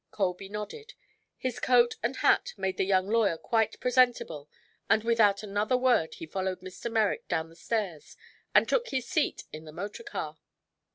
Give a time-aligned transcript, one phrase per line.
[0.09, 0.95] Colby nodded.
[1.37, 4.49] His coat and hat made the young lawyer quite presentable
[4.89, 6.91] and without another word he followed Mr.
[6.91, 8.17] Merrick down the stairs
[8.55, 10.39] and took his seat in the motorcar.